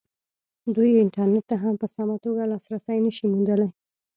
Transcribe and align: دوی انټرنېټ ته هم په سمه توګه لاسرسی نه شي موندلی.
دوی 0.75 0.99
انټرنېټ 1.03 1.45
ته 1.49 1.55
هم 1.63 1.75
په 1.81 1.87
سمه 1.95 2.15
توګه 2.25 2.43
لاسرسی 2.51 2.97
نه 3.05 3.11
شي 3.15 3.25
موندلی. 3.31 3.69